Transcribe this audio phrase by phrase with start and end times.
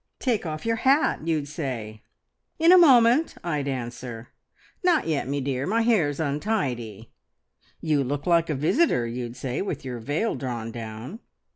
[0.19, 2.01] `Take off your hat,' you'd say.
[2.59, 4.29] `In a moment,' I'd answer.
[4.83, 7.11] `Not yet, me dear, my hair's untidy.'
[7.83, 11.19] `You look like a visitor,' you'd say, `with your veil drawn down.'